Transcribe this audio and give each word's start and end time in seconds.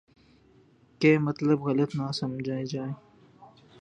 کہ 1.01 1.11
مطلب 1.19 1.57
غلط 1.61 1.91
نہ 1.95 2.07
سمجھا 2.11 2.57
جائے۔ 2.63 2.91